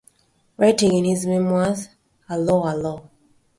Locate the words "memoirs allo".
1.27-2.65